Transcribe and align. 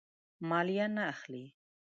مالیه 0.49 0.87
نه 0.95 1.03
اخلي. 1.13 1.45